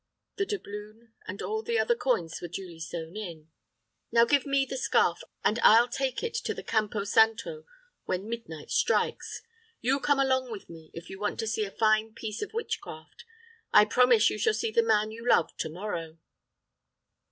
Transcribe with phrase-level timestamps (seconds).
[0.37, 3.51] The doubloon and all the other coins were duly sewn in.
[4.11, 7.67] "Now give me the scarf, and I'll take it to the Campo Santo
[8.05, 9.43] when midnight strikes.
[9.79, 13.25] You come along with me, if you want to see a fine piece of witchcraft.
[13.71, 16.17] I promise you shall see the man you love to morrow!"